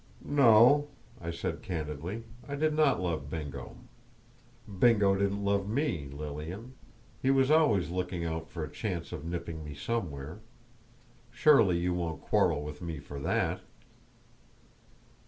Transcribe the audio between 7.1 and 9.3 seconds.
he was always looking out for a chance of